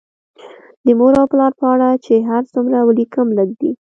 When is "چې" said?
2.05-2.13